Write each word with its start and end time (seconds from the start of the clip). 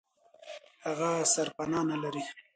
هغه 0.85 1.09
سرپنا 1.33 1.79
نه 1.89 1.97
لري. 2.03 2.23